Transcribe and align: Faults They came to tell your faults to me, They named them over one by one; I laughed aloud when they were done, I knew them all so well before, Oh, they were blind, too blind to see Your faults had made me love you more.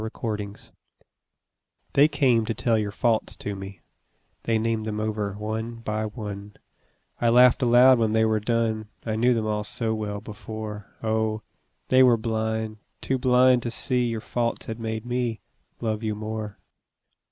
Faults 0.17 0.71
They 1.93 2.07
came 2.07 2.43
to 2.47 2.55
tell 2.55 2.75
your 2.75 2.89
faults 2.91 3.35
to 3.37 3.55
me, 3.55 3.81
They 4.45 4.57
named 4.57 4.85
them 4.85 4.99
over 4.99 5.33
one 5.33 5.75
by 5.75 6.07
one; 6.07 6.55
I 7.21 7.29
laughed 7.29 7.61
aloud 7.61 7.99
when 7.99 8.11
they 8.13 8.25
were 8.25 8.39
done, 8.39 8.87
I 9.05 9.15
knew 9.15 9.35
them 9.35 9.45
all 9.45 9.63
so 9.63 9.93
well 9.93 10.19
before, 10.19 10.87
Oh, 11.03 11.43
they 11.89 12.01
were 12.01 12.17
blind, 12.17 12.77
too 12.99 13.19
blind 13.19 13.61
to 13.61 13.69
see 13.69 14.05
Your 14.05 14.21
faults 14.21 14.65
had 14.65 14.79
made 14.79 15.05
me 15.05 15.39
love 15.81 16.01
you 16.01 16.15
more. 16.15 16.57